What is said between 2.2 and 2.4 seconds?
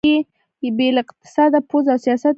نشته.